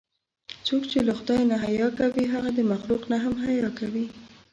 [0.65, 4.05] څوک چې له خدای نه حیا کوي، هغه د مخلوق نه هم حیا کوي.